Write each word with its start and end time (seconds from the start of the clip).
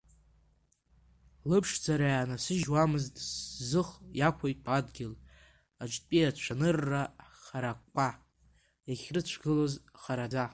Лыԥшӡара 1.49 2.07
ианасыжьуамызт 2.11 3.15
зых 3.69 3.89
иақәиҭу 4.19 4.71
адгьыл 4.77 5.13
аҿтәи 5.83 6.29
ацәанырра 6.29 7.01
ҳаракқәа 7.43 8.07
иахьрыцәгылоз 8.89 9.73
хараӡа. 10.01 10.45